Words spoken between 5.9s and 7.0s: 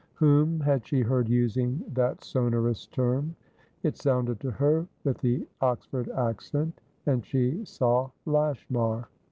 accent,